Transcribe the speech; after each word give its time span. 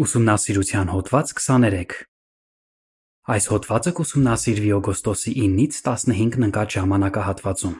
Ուսումնասիրության 0.00 0.88
հոդված 0.88 1.30
23 1.36 1.90
Այս 3.32 3.46
հոդվածը 3.52 3.90
կուսումնասիրվի 3.98 4.70
օգոստոսի 4.76 5.32
9-ից 5.36 5.80
15-ն 5.84 6.46
ընկած 6.46 6.76
ժամանակահատվածում։ 6.76 7.74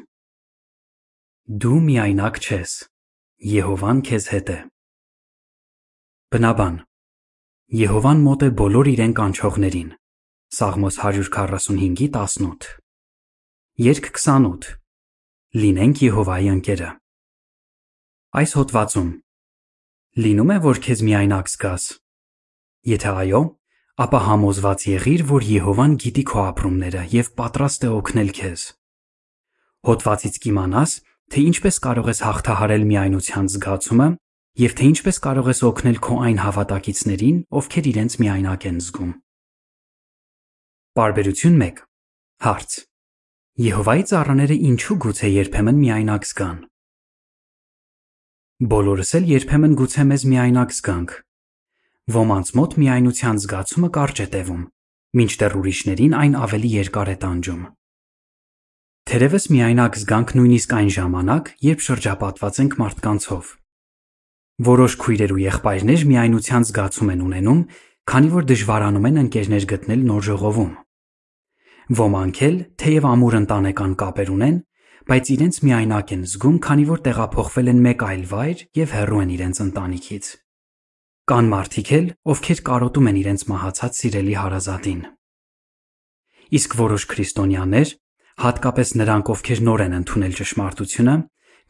Դու 1.65 1.79
միայնակ 1.87 2.37
չես։ 2.43 2.75
Եհովան 3.53 4.03
քեզ 4.11 4.27
հետ 4.33 4.53
է։ 4.53 4.59
Բնաբան 6.37 6.77
Եհովան 7.81 8.23
մոտ 8.29 8.45
է 8.45 8.51
բոլոր 8.61 8.93
իրեն 8.93 9.17
կանչողներին։ 9.17 9.91
Սաղմոս 10.53 11.01
145:18 11.01 12.69
Երկ 13.89 14.13
28 14.21 14.71
Լինենք 15.65 16.05
Եհովայի 16.13 16.53
ընկերը։ 16.61 16.93
Այս 18.37 18.57
հոդվածում 18.61 19.11
լինում 20.13 20.51
է, 20.53 20.61
որ 20.69 20.85
քեզ 20.85 21.09
միայնակ 21.09 21.53
զգաս։ 21.57 22.02
Եթե 22.83 23.11
այո, 23.23 23.41
ապա 24.03 24.21
համոզված 24.27 24.85
եղիր, 24.91 25.23
որ 25.29 25.45
Եհովան 25.47 25.93
գիտի 26.03 26.23
քո 26.27 26.39
ապրումները 26.43 27.03
եւ 27.13 27.29
պատրաստ 27.39 27.85
է 27.87 27.91
օգնել 27.95 28.31
քեզ։ 28.39 28.65
Հոդվածից 29.87 30.39
կիմանաս, 30.43 30.95
թե 31.31 31.45
ինչպես 31.53 31.79
կարող 31.87 32.11
ես 32.11 32.23
հաղթահարել 32.27 32.85
միայնության 32.91 33.47
զգացումը 33.53 34.09
եւ 34.63 34.75
թե 34.79 34.89
ինչպես 34.93 35.23
կարող 35.27 35.47
ես 35.53 35.61
օգնել 35.71 35.99
քո 36.03 36.19
այն 36.27 36.39
հավատակիցներին, 36.43 37.39
ովքեր 37.63 37.89
իրենց 37.93 38.19
միայնակ 38.23 38.67
են 38.73 38.79
զգում։ 38.83 39.13
Բարբերություն 40.99 41.57
1 41.71 41.83
Հարց. 42.43 42.71
Եհովայի 43.63 44.05
ծառաները 44.11 44.57
ինչու 44.73 44.97
գուցե 45.07 45.29
երբեմն 45.33 45.77
միայնակ 45.87 46.27
զգան։ 46.33 46.59
Բոլորս 48.73 49.11
էլ 49.19 49.29
երբեմն 49.33 49.77
գուցե 49.79 50.05
մեզ 50.11 50.25
միայնակ 50.33 50.75
զգանք։ 50.83 51.15
Ոմանց 52.13 52.49
մոտ 52.59 52.75
միայնության 52.83 53.39
զգացումը 53.43 53.89
կարճ 53.97 54.19
է 54.21 54.27
տևում, 54.33 54.63
մինչդեռ 55.17 55.55
ուրիշներին 55.61 56.17
այն 56.19 56.35
ավելի 56.43 56.71
երկար 56.73 57.11
է 57.13 57.17
տանջում։ 57.23 57.63
Թերևս 59.13 59.45
միայնակ 59.53 59.97
զգանք 60.03 60.33
նույնիսկ 60.39 60.75
այն 60.79 60.91
ժամանակ, 60.97 61.49
երբ 61.67 61.81
շրջապատված 61.87 62.61
ենք 62.63 62.77
մարդկանցով։ 62.83 63.53
Որոշ 64.69 64.97
քույրեր 65.03 65.33
ու 65.33 65.41
եղբայրներ 65.43 66.05
միայնության 66.13 66.67
զգացում 66.69 67.13
են 67.13 67.25
ունենում, 67.27 67.63
քանի 68.13 68.29
որ 68.37 68.47
դժվարանում 68.53 69.09
են 69.09 69.21
ընկերներ 69.23 69.67
գտնել 69.73 70.05
նոր 70.13 70.23
ժողովում։ 70.29 70.73
Ոմանք 72.03 72.43
էլ, 72.47 72.57
թեև 72.83 73.09
ամուր 73.13 73.39
ընտանեկան 73.43 73.97
կապեր 74.03 74.33
ունեն, 74.37 74.57
բայց 75.09 75.33
իրենց 75.35 75.57
միայնակ 75.67 76.15
են 76.15 76.23
զգում, 76.31 76.57
քանի 76.63 76.85
որ 76.93 77.03
տեղափոխվել 77.09 77.73
են 77.73 77.83
մեկ 77.89 78.07
այլ 78.13 78.23
վայր 78.33 78.65
եւ 78.83 78.97
հեռու 78.97 79.23
են 79.23 79.35
իրենց 79.39 79.63
ընտանիքից։ 79.67 80.27
Կան 81.31 81.49
մարդիկ 81.53 81.91
էլ, 81.95 82.07
ովքեր 82.33 82.61
կարոտում 82.67 83.09
են 83.09 83.19
իրենց 83.21 83.43
մահացած 83.47 83.99
սիրելի 84.01 84.33
հարազատին։ 84.43 85.03
Իսկ 86.59 86.73
որոշ 86.81 87.05
քրիստոնյաներ, 87.13 87.93
հատկապես 88.43 88.89
նրանք, 88.99 89.31
ովքեր 89.35 89.63
նոր 89.69 89.85
են 89.85 89.95
ընդունել 90.01 90.35
ճշմարտությունը, 90.41 91.15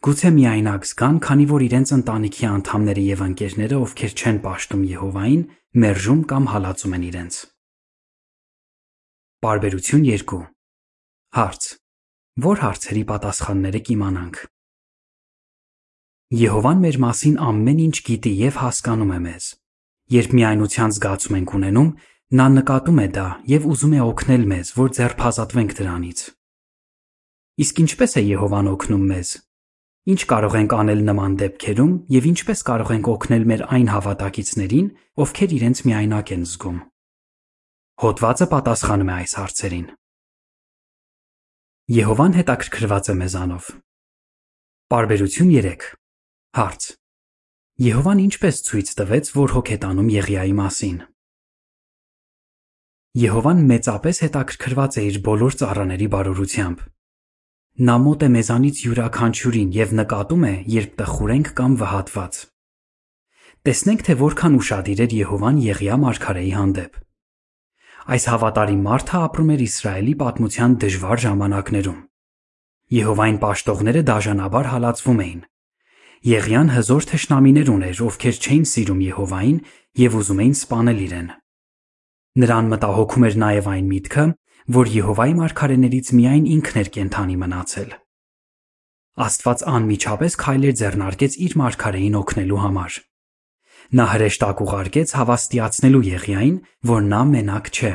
գուցե 0.08 0.30
միայնակ 0.38 0.88
զգան, 0.88 1.18
քանի 1.26 1.46
որ 1.52 1.64
իրենց 1.68 1.92
ընտանիքի 1.98 2.48
անդամները 2.52 3.04
եւ 3.12 3.24
ընկերները, 3.28 3.76
ովքեր 3.82 4.16
չեն 4.22 4.40
պաշտում 4.46 4.86
Եհովային, 4.92 5.44
մերժում 5.84 6.24
կամ 6.32 6.48
հալածում 6.52 6.96
են 6.96 7.04
իրենց։ 7.12 7.34
Բարբերություն 9.42 10.08
2 10.08 10.40
Հարց. 11.36 11.62
Որ 12.40 12.64
հարցերի 12.64 13.04
պատասխանները 13.12 13.80
կիմանանք։ 13.92 14.36
Եհովան 16.32 16.78
մեր 16.80 16.96
մասին 16.96 17.34
ամեն 17.44 17.80
ինչ 17.82 17.96
գիտի 18.06 18.30
եւ 18.38 18.54
հասկանում 18.62 19.10
է 19.12 19.16
մեզ։ 19.20 19.48
Երբ 20.14 20.30
միայնության 20.38 20.94
զգացում 20.96 21.36
ենք 21.38 21.52
ունենում, 21.58 21.90
նա 22.40 22.46
նկատում 22.52 23.00
է 23.02 23.08
դա 23.16 23.26
եւ 23.52 23.66
ուզում 23.68 23.92
է 23.92 24.00
օգնել 24.06 24.46
մեզ, 24.52 24.70
որ 24.78 24.88
ձերբազատվենք 24.96 25.76
դրանից։ 25.76 26.22
Իսկ 27.60 27.84
ինչպես 27.84 28.16
է 28.16 28.24
Եհովան 28.32 28.72
օգնում 28.72 29.04
մեզ։ 29.12 29.34
Ինչ 30.08 30.20
կարող 30.32 30.56
ենք 30.56 30.72
անել 30.80 31.04
նման 31.12 31.36
դեպքերում 31.44 31.92
եւ 32.16 32.24
ինչպես 32.32 32.64
կարող 32.72 32.96
ենք 32.96 33.06
օգնել 33.12 33.44
մեր 33.52 33.62
այն 33.76 33.88
հավատակիցներին, 33.92 34.86
ովքեր 35.20 35.56
իրենց 35.60 35.78
միայնակ 35.84 36.32
են 36.32 36.44
զգում։ 36.48 36.78
Հոդվածը 38.02 38.46
պատասխանում 38.56 39.12
է 39.12 39.16
այս 39.20 39.32
հարցերին։ 39.36 39.88
Եհովան 41.92 42.38
հետաքրքրված 42.40 43.04
է 43.12 43.14
մեզանով։ 43.20 43.74
Բարբերություն 44.92 45.52
3 45.60 46.01
Հարց. 46.52 46.86
Եհովան 47.80 48.18
ինչպես 48.28 48.58
ցույց 48.66 48.88
տվեց, 48.98 49.28
որ 49.32 49.52
հոգ 49.56 49.68
է 49.72 49.76
տանում 49.80 50.08
Եղիայի 50.12 50.50
մասին։ 50.58 50.96
Եհովան 53.16 53.62
մեծապես 53.70 54.18
հետաքրքրված 54.24 54.98
է 55.00 55.04
իր 55.08 55.16
բոլոր 55.28 55.54
ծառաների 55.62 56.08
բարօրությամբ։ 56.12 56.82
Նա 57.88 57.94
մոտ 58.04 58.24
է 58.26 58.28
մեզանից 58.36 58.82
յուրաքանչյուրին 58.84 59.70
եւ 59.78 59.94
նկատում 60.02 60.44
է, 60.44 60.52
երբ 60.76 60.92
տխուր 61.00 61.32
ենք 61.32 61.48
կամ 61.56 61.76
վհատված։ 61.80 62.40
Տեսնենք, 63.64 64.04
թե 64.12 64.16
որքան 64.20 64.58
ուրախadir 64.60 65.00
էր 65.08 65.16
Եհովան 65.22 65.62
Եղիա 65.72 65.96
մարգարեի 66.04 66.52
հանդեպ։ 66.52 67.00
Այս 68.12 68.28
հավատարիմ 68.28 68.84
մարդը 68.92 69.16
ապրում 69.24 69.54
էր 69.56 69.64
Իսրայելի 69.72 70.14
պատմության 70.20 70.76
դժվար 70.84 71.24
ժամանակներում։ 71.24 71.98
Եհովային 72.92 73.40
պաշտողները 73.40 74.04
դաժանաբար 74.12 74.70
հալածվում 74.72 75.22
էին, 75.22 75.42
Եղիան 76.22 76.68
հզոր 76.70 77.06
թշնամիներ 77.10 77.68
ուներ, 77.72 78.00
ովքեր 78.06 78.36
չէին 78.38 78.66
սիրում 78.70 78.98
Եհովային 79.02 79.56
եւ 79.98 80.12
ուզում 80.20 80.40
էին 80.42 80.52
սպանել 80.54 80.98
իրեն։ 81.02 81.30
Նրան 82.42 82.68
մտահոգում 82.72 83.24
էր 83.26 83.38
նաեւ 83.42 83.70
այն 83.72 83.88
միտքը, 83.90 84.26
որ 84.76 84.92
Եհովայի 84.92 85.34
մարգարեներից 85.40 86.10
միայն 86.14 86.44
ինքն 86.54 86.78
էր 86.82 86.90
կենթանի 86.94 87.36
մնացել։ 87.42 87.90
Աստված 89.26 89.64
անմիջապես 89.72 90.36
քայլեր 90.42 90.76
ձեռնարկեց 90.78 91.32
իր 91.42 91.56
մարգարեին 91.58 92.18
օգնելու 92.22 92.60
համար։ 92.62 92.98
Նա 93.98 94.06
հրեշտակ 94.12 94.62
ուղարկեց 94.62 95.14
հավաստիացնելու 95.18 96.04
Եղիային, 96.06 96.54
որ 96.86 97.02
նա 97.10 97.22
մենակ 97.32 97.72
չէ։ 97.74 97.92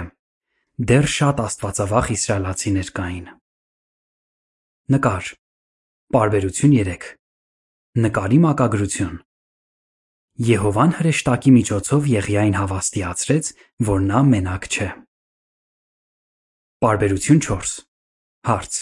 Դեռ 0.91 1.07
շատ 1.15 1.39
աստվածավախ 1.47 2.11
իսրայելացիներ 2.17 2.91
կային։ 2.99 3.31
Նկար։ 4.93 5.31
Բարբերություն 6.13 6.75
3 6.83 7.26
Նկարի 7.97 8.37
մակագրություն 8.43 9.13
Եհովան 10.47 10.91
հրեշտակի 10.99 11.53
միջոցով 11.55 12.09
Եղիային 12.11 12.57
հավաստիացրեց, 12.57 13.49
որ 13.89 14.03
նա 14.09 14.21
մենակ 14.27 14.67
չէ։ 14.69 14.89
Բարբերություն 16.85 17.41
4 17.47 17.73
Հարց. 18.51 18.77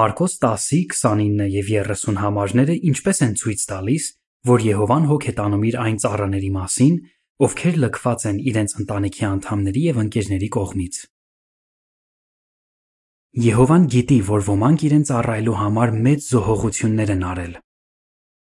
Մարկոս 0.00 0.38
10-ի 0.46 0.80
29 0.96 1.52
եւ 1.58 1.70
30 1.92 2.20
համարները 2.24 2.80
ինչպես 2.94 3.22
են 3.28 3.38
ցույց 3.44 3.68
տալիս, 3.76 4.10
որ 4.48 4.68
Եհովան 4.70 5.12
հոգ 5.12 5.28
է 5.28 5.38
տանում 5.44 5.64
իր 5.68 5.80
այն 5.84 6.02
ծառաների 6.08 6.52
մասին, 6.56 6.98
ովքեր 7.44 7.80
լքված 7.84 8.28
են 8.32 8.44
իրենց 8.48 8.76
ընտանիքի 8.80 9.24
անդամների 9.36 9.88
եւ 9.92 10.04
ընկերների 10.08 10.54
կողմից։ 10.56 11.06
Եհովան 13.52 13.90
գիտի, 14.00 14.22
որ 14.32 14.52
ոմանք 14.54 14.86
իրեն 14.88 15.10
ծառայելու 15.12 15.64
համար 15.66 15.98
մեծ 16.08 16.30
զոհողություններ 16.30 17.20
են 17.20 17.28
արել 17.36 17.60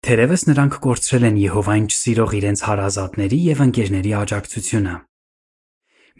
Թերևս 0.06 0.44
նրանք 0.46 0.76
կորցրել 0.86 1.24
են 1.26 1.38
Եհովային 1.42 1.86
չսիրող 1.90 2.34
իրենց 2.38 2.62
հարազատների 2.62 3.38
եւ 3.42 3.62
ընկերների 3.64 4.12
աջակցությունը։ 4.20 4.92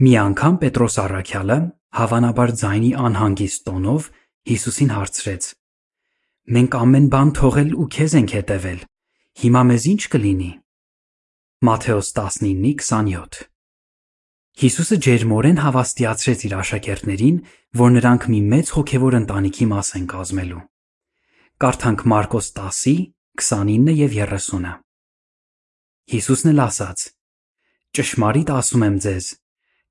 Մի 0.02 0.14
անգամ 0.22 0.56
Պետրոս 0.64 0.96
առաքյալը, 1.04 1.58
հավանաբար 2.00 2.54
ձայնի 2.62 2.90
անհանգիստ 3.06 3.62
տոնով, 3.70 4.08
Հիսուսին 4.50 4.92
հարցրեց. 4.96 5.44
Մենք 6.56 6.78
ամեն 6.82 7.06
բան 7.14 7.30
թողել 7.38 7.70
ու 7.78 7.88
քեզ 7.94 8.16
ենք 8.26 8.34
հետևել։ 8.42 8.80
Հիմա 9.46 9.62
մեզ 9.70 9.86
ինչ 9.94 10.02
կլինի։ 10.16 10.52
Մատթեոս 11.70 12.08
19:27 12.18 13.42
Հիսուսը 14.66 14.98
ջերմորեն 15.06 15.58
հավաստիացրեց 15.62 16.40
իր 16.50 16.54
աշակերտներին, 16.58 17.38
որ 17.86 17.90
նրանք 18.02 18.28
մի 18.34 18.40
մեծ 18.56 18.72
հոգևոր 18.76 19.18
ընտանիքի 19.22 19.66
մաս 19.76 19.90
են 20.00 20.06
կազմելու։ 20.16 20.62
Կարդանք 21.62 22.02
Մարկոս 22.12 22.48
10-ի 22.56 22.96
29 23.36 23.92
եւ 23.92 24.14
30-ը։ 24.16 24.70
Հիսուսն 26.12 26.50
էլ 26.54 26.60
ասաց. 26.66 27.02
Ճշմարիտ 27.96 28.52
ասում 28.56 28.84
եմ 28.86 28.96
ձեզ, 29.06 29.26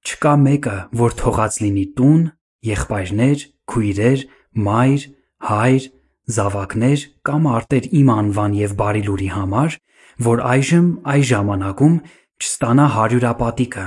չկա 0.09 0.33
մեկը, 0.45 0.77
որ 1.01 1.17
թողած 1.21 1.59
լինի 1.65 1.85
տուն, 1.99 2.23
եղբայրներ, 2.69 3.45
քույրեր, 3.69 4.25
մայր, 4.65 5.05
հայր, 5.49 5.89
զավակներ 6.37 7.05
կամ 7.29 7.49
արտեր 7.53 7.89
իմ 8.01 8.13
անվան 8.15 8.57
եւ 8.61 8.77
բարի 8.81 9.03
լուրի 9.09 9.29
համար, 9.35 9.77
որ 10.25 10.43
այժմ 10.55 10.89
այ 11.15 11.21
ժամանակում 11.35 11.97
չստանա 12.45 12.87
հարյուրապատիկը, 12.95 13.85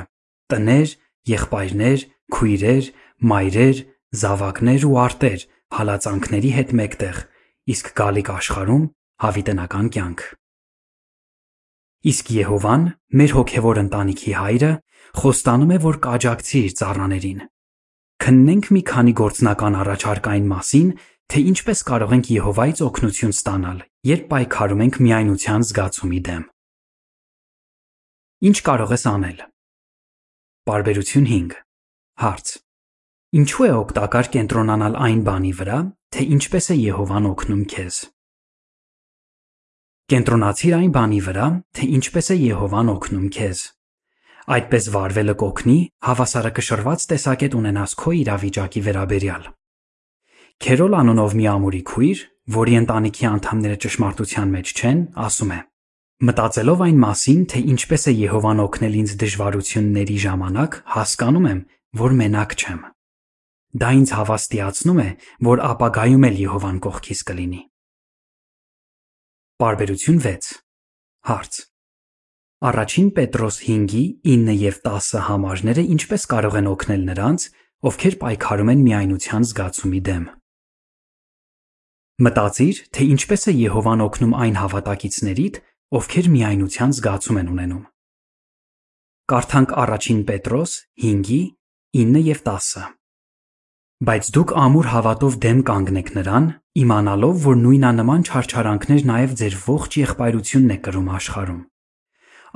տներ, 0.53 0.94
եղբայրներ, 1.33 2.06
քույրեր, 2.38 2.92
մայրեր, 3.31 3.77
զավակներ 4.21 4.86
ու 4.86 4.98
արտեր 5.07 5.48
հալածանքների 5.77 6.51
հետ 6.57 6.77
մեկտեղ, 6.77 7.18
իսկ 7.74 7.92
գալիք 7.98 8.31
աշխարհում 8.38 8.86
հավիտենական 9.24 9.88
կյանք։ 9.96 10.24
Իսկ 12.08 12.31
Եհովան, 12.38 12.84
մեր 13.18 13.31
հոգևոր 13.38 13.80
ընտանիքի 13.81 14.34
հայրը, 14.38 14.72
խոստանում 15.18 15.72
է, 15.74 15.78
որ 15.88 16.00
կաջակցի 16.08 16.60
իր 16.68 16.75
ծառաներին։ 16.78 17.40
Քննենք 18.24 18.69
մի 18.74 18.81
քանի 18.92 19.14
գործնական 19.18 19.78
առաջարկային 19.81 20.48
մասին, 20.52 20.90
թե 21.28 21.42
ինչպես 21.52 21.81
կարող 21.88 22.14
ենք 22.18 22.30
Եհովայից 22.38 22.81
օգնություն 22.88 23.34
ստանալ, 23.36 23.80
երբ 24.08 24.28
պայքարում 24.31 24.84
ենք 24.88 25.00
միայնության 25.08 25.66
զգացումի 25.68 26.22
դեմ։ 26.28 26.44
Ինչ 28.48 28.58
կարող 28.70 28.94
ես 28.94 29.04
անել։ 29.12 29.40
Բարբերություն 30.68 31.28
5 31.31 31.58
Հարց. 32.22 32.54
Ինչու 33.38 33.66
է 33.68 33.72
օգտակար 33.78 34.30
կենտրոնանալ 34.34 34.94
այն 35.08 35.20
բանի 35.28 35.52
վրա, 35.58 35.80
թե 36.16 36.28
ինչպես 36.38 36.70
է 36.74 36.78
Եհովան 36.78 37.28
օգնում 37.34 37.63
քեզ։ 37.74 37.98
Կենտրոնացիր 40.07 40.74
այն 40.77 40.92
բանի 40.95 41.18
վրա, 41.25 41.45
թե 41.75 41.86
ինչպես 41.98 42.30
է 42.31 42.36
Եհովան 42.39 42.92
օգնում 42.94 43.25
քեզ։ 43.36 43.63
Այդպես 44.56 44.86
վարվելը 44.94 45.36
կօգնի 45.42 45.75
հավասարակշռված 46.07 47.04
տեսակետ 47.12 47.57
ունենաս 47.59 47.95
քո 48.00 48.13
իրավիճակի 48.21 48.83
վերաբերյալ։ 48.88 49.50
Քերոլ 50.63 50.98
անունով 51.01 51.36
մի 51.42 51.50
ամուրի 51.57 51.83
քույր, 51.92 52.24
որի 52.56 52.80
ընտանիքի 52.88 53.27
անդամները 53.33 53.77
ճշմարտության 53.83 54.56
մեջ 54.56 54.74
չեն, 54.80 55.06
ասում 55.27 55.51
է. 55.51 55.59
Մտածելով 56.27 56.88
այն 56.88 57.01
մասին, 57.03 57.42
թե 57.51 57.60
ինչպես 57.75 58.07
է 58.07 58.18
Եհովան 58.24 58.62
օգնել 58.63 59.00
ինձ 59.03 59.12
դժվարությունների 59.27 60.19
ժամանակ, 60.24 60.83
հասկանում 60.95 61.50
եմ, 61.51 61.63
որ 62.07 62.21
մենակ 62.24 62.62
չեմ։ 62.63 62.83
Դա 63.83 63.89
ինձ 64.00 64.19
հավաստիացնում 64.24 65.01
է, 65.03 65.10
որ 65.51 65.68
ապագայում 65.75 66.27
էլ 66.31 66.45
Եհովան 66.48 66.86
կողքիս 66.88 67.27
կլինի։ 67.27 67.68
Բարբերություն 69.57 70.19
6 70.21 70.50
Հարց. 71.25 71.56
Առաջին 72.69 73.07
Պետրոս 73.18 73.56
5-ի 73.65 74.01
9 74.21 74.54
եւ 74.54 74.75
10 74.86 75.24
համարները 75.27 75.86
ինչպես 75.94 76.25
կարող 76.33 76.57
են 76.59 76.68
օգնել 76.71 77.07
նրանց, 77.07 77.45
ովքեր 77.89 78.18
պայքարում 78.21 78.69
են 78.74 78.83
միայնության 78.86 79.48
զգացումի 79.50 80.01
դեմ։ 80.09 80.27
Մտածիր, 82.27 82.83
թե 82.94 83.07
ինչպես 83.18 83.48
է 83.50 83.56
Եհովան 83.57 84.06
օգնում 84.06 84.38
այն 84.45 84.62
հավատակիցներիդ, 84.62 85.60
ովքեր 85.98 86.30
միայնության 86.38 86.94
զգացում 87.01 87.42
են 87.42 87.50
ունենում։ 87.57 87.83
Կարդանք 89.33 89.74
առաջին 89.88 90.21
Պետրոս 90.30 90.77
5-ի 91.01 91.42
9 92.06 92.24
եւ 92.30 92.45
10 92.45 92.97
Բայց 93.98 94.28
դուք 94.30 94.52
ամուր 94.62 94.88
հավատով 94.94 95.36
դեմ 95.42 95.62
կանգնեք 95.66 96.10
նրան, 96.14 96.44
իմանալով, 96.78 97.38
որ 97.42 97.56
նույնանման 97.64 98.26
չարչարանքներ 98.30 99.02
նաև 99.10 99.34
ձեր 99.40 99.56
ողջ 99.64 99.98
եղբայրությունն 99.98 100.74
է 100.76 100.78
կրում 100.86 101.08
աշխարհում։ 101.18 101.64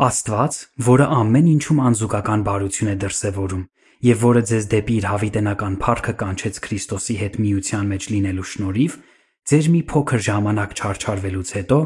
Աստված, 0.06 0.60
որը 0.92 1.08
ամեն 1.18 1.50
ինչում 1.56 1.82
անզուգական 1.88 2.46
բարություն 2.46 2.94
է 2.94 2.96
դրսևորում 3.02 3.66
եւ 4.12 4.22
որը 4.22 4.42
ձեզ 4.52 4.70
դեպի 4.70 4.94
իր 5.02 5.10
հավիտենական 5.10 5.74
փառքը 5.82 6.14
կանչեց 6.22 6.62
Քրիստոսի 6.62 7.16
հետ 7.26 7.36
միության 7.42 7.90
մեջ 7.90 8.10
լինելու 8.14 8.50
շնորհիվ, 8.54 8.94
ձեր 9.50 9.66
մի 9.74 9.82
փոքր 9.90 10.26
ժամանակ 10.30 10.78
չարչարվելուց 10.78 11.54
հետո 11.58 11.80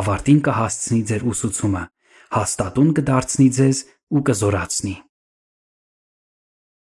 ավարտին 0.00 0.40
կհասցնի 0.48 1.00
ձեր 1.12 1.28
ուսուցումը, 1.28 1.84
հաստատուն 2.40 2.90
կդարձնի 3.04 3.48
ձեզ 3.60 3.78
ու 4.16 4.24
կզորացնի։ 4.32 4.94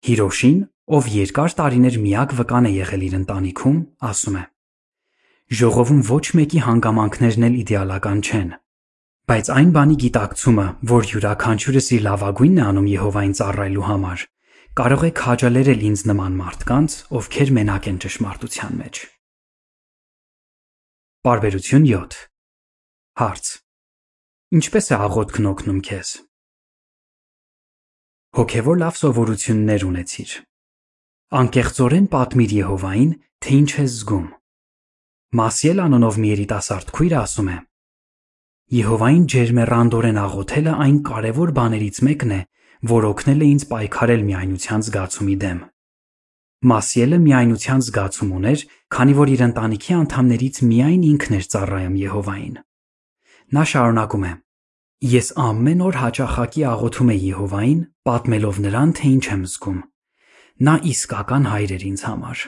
Հիրոշին, 0.01 0.57
ով 0.97 1.07
երկար 1.13 1.53
տարիներ 1.59 1.97
միակ 2.01 2.31
վկան 2.39 2.67
է 2.67 2.71
եղել 2.73 3.03
իր 3.07 3.15
ընտանիքում, 3.21 3.77
ասում 4.09 4.37
է. 4.41 4.43
Ժողովում 5.61 6.01
ոչ 6.07 6.25
մեկի 6.39 6.61
հանգամանքներն 6.65 7.45
էլ 7.47 7.57
իդեալական 7.61 8.21
չեն, 8.25 8.49
բայց 9.29 9.51
այն 9.55 9.69
բանի 9.77 9.97
գիտակցումը, 10.01 10.65
որ 10.91 11.09
յուրաքանչյուրս 11.11 11.87
իր 11.97 12.01
լավագույնն 12.07 12.61
է 12.61 12.65
անում 12.71 12.89
Եհովային 12.91 13.35
ծառայելու 13.41 13.85
համար, 13.91 14.25
կարող 14.81 15.05
է 15.05 15.11
քաջալերել 15.21 15.85
ինձ 15.91 16.03
նման 16.09 16.35
մարդկանց, 16.41 16.97
ովքեր 17.21 17.53
մենակ 17.61 17.89
են 17.91 18.01
ճշմարտության 18.01 18.73
մեջ։ 18.81 19.01
Բարբերություն 21.21 21.87
7 21.91 22.19
Հարց. 23.21 23.53
Ինչպես 24.57 24.85
է 24.91 24.99
աղոթքն 25.05 25.49
օգնում 25.51 25.81
քեզ։ 25.85 26.17
Հոգևոր 28.31 28.77
լավ 28.79 28.95
սովորություններ 28.95 29.83
ունեցիր։ 29.83 30.33
Անկեղծորեն 31.35 32.05
պատմիր 32.13 32.51
Եհովային, 32.55 33.09
թե 33.43 33.55
ինչ 33.61 33.71
ես 33.75 33.95
զգում։ 33.95 34.27
Մասիել 35.39 35.81
անունով 35.85 36.19
մի 36.23 36.29
երիտասարդ 36.31 36.93
քույր 36.95 37.15
ասում 37.21 37.49
է. 37.51 37.57
Եհովային 38.77 39.25
ջերմեռանդորեն 39.33 40.19
աղոթելը 40.21 40.75
այն 40.85 40.97
կարևոր 41.11 41.51
բաներից 41.59 41.99
մեկն 42.07 42.31
է, 42.31 42.39
որ 42.91 43.07
օգնել 43.11 43.43
է 43.43 43.49
ինձ 43.51 43.65
պայքարել 43.71 44.23
միայնության 44.31 44.85
զգացումի 44.87 45.35
դեմ։ 45.43 45.59
Մասիելը 46.71 47.19
միայնության 47.25 47.83
զգացում 47.91 48.31
ուներ, 48.39 48.63
քանի 48.95 49.17
որ 49.19 49.33
իր 49.35 49.43
ընտանիքի 49.51 49.93
անդամներից 49.97 50.61
միայն 50.71 51.03
ինքն 51.11 51.35
էր 51.41 51.51
ծառայում 51.51 51.99
Եհովային։ 51.99 52.55
Նա 53.51 53.63
շարունակում 53.75 54.25
է. 54.31 54.33
Ես 55.01 55.31
ամեն 55.41 55.79
օր 55.81 55.95
հաճախակի 55.97 56.63
աղոթում 56.69 57.07
էի 57.09 57.21
Եհովային, 57.31 57.79
պատմելով 58.05 58.57
նրան, 58.61 58.91
թե 58.99 59.07
ինչ 59.11 59.23
եմ 59.33 59.45
զգում։ 59.49 59.79
Նա 60.67 60.75
իսկական 60.91 61.47
հայր 61.49 61.73
էր 61.73 61.85
ինձ 61.89 62.03
համար։ 62.05 62.43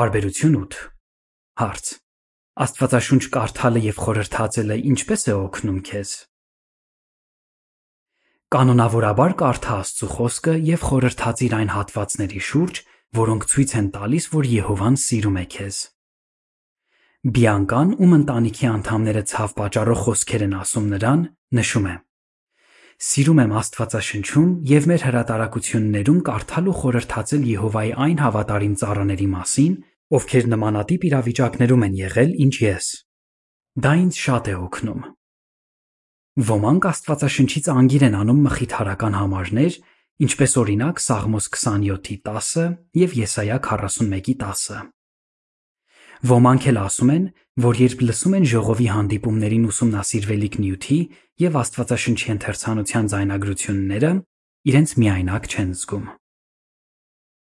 Բարբերություն 0.00 0.56
8 0.62 0.80
Հարց. 1.60 1.92
Աստվածաշունչ 2.64 3.22
կարդալը 3.36 3.84
եւ 3.90 4.00
խորհրդածելը 4.00 4.80
ինչպես 4.94 5.28
է 5.28 5.36
օգնում 5.44 5.80
քեզ։ 5.90 6.16
Կանոնավորաբար 8.56 9.38
կարդա 9.44 9.78
Աստծո 9.84 10.12
խոսքը 10.16 10.58
եւ 10.72 10.88
խորհրդածիր 10.88 11.60
այն 11.60 11.72
հատվածների 11.76 12.44
շուրջ, 12.48 12.84
որոնք 13.20 13.50
ցույց 13.52 13.76
են 13.76 13.88
տալիս, 13.92 14.32
որ 14.40 14.52
Եհովան 14.56 14.96
սիրում 15.04 15.40
է 15.44 15.48
քեզ։ 15.60 15.86
Բիանկան, 17.20 17.90
ում 18.00 18.12
ընտանիքի 18.16 18.66
անդամները 18.70 19.22
ցավ 19.28 19.50
պատճառով 19.58 19.98
խոսքեր 20.02 20.42
են 20.46 20.52
ասում 20.56 20.84
նրան, 20.88 21.24
նշում 21.58 21.88
է. 21.90 21.96
Սիրում 23.00 23.40
եմ 23.42 23.50
Աստվածաշնչում 23.60 24.46
եւ 24.70 24.86
մեր 24.88 25.02
հրատարակություններում 25.04 26.22
կարդալ 26.28 26.70
ու 26.70 26.76
խորհրդածել 26.80 27.44
Եհովայի 27.50 27.92
այն 28.04 28.22
հավատարիմ 28.24 28.74
ծառաների 28.80 29.28
մասին, 29.36 29.74
ովքեր 30.16 30.48
նմանատիպ 30.52 31.04
իրավիճակներում 31.10 31.84
են 31.86 31.98
եղել, 32.00 32.32
ինչ 32.44 32.54
ես։ 32.64 32.88
Դա 33.84 33.92
ինձ 34.00 34.20
շատ 34.24 34.48
է 34.48 34.54
օգնում։ 34.64 35.02
Ոմանք 36.50 36.88
Աստվածաշնչից 36.88 37.68
անգիր 37.74 38.06
են 38.08 38.16
անում 38.16 38.40
մխիթարական 38.48 39.18
համարներ, 39.20 39.76
ինչպես 40.24 40.56
օրինակ 40.64 41.04
Սաղմոս 41.04 41.50
27-ի 41.52 42.16
10-ը 42.24 42.66
եւ 43.04 43.18
Եսայա 43.20 43.60
41-ի 43.68 44.36
10-ը։ 44.40 44.80
Ոմանք 46.20 46.66
էլ 46.68 46.78
ասում 46.84 47.10
են, 47.14 47.22
որ 47.64 47.78
երբ 47.80 48.02
լսում 48.04 48.34
են 48.36 48.46
ժողովի 48.50 48.88
հանդիպումներին 48.92 49.62
ուսումնասիրվելիք 49.70 50.56
նյութի 50.60 50.98
եւ 51.40 51.56
Աստվածաշնչի 51.60 52.28
ընթերցանության 52.34 53.08
ձայնագրությունները, 53.12 54.10
իրենց 54.70 54.92
միայնակ 55.00 55.48
չեն 55.50 55.70
զգում։ 55.80 56.04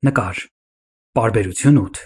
Նկար. 0.08 0.40
Բարբերություն 1.14 1.78
8 1.84 2.02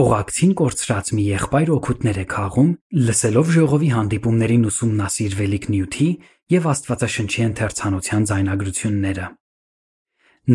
Կողակցին 0.00 0.52
կորցրած 0.60 1.08
մի 1.16 1.24
եղբայր 1.30 1.70
օգուտներ 1.74 2.18
է 2.20 2.26
քաղում, 2.30 2.68
լսելով 3.08 3.48
ժողովի 3.56 3.88
հանդիպումներին 3.96 4.68
ուսումնասիրվելիք 4.70 5.64
նյութի 5.72 6.08
եւ 6.54 6.68
Աստվածաշնչի 6.70 7.42
ընթերցանության 7.48 8.28
ձայնագրությունները։ 8.30 9.26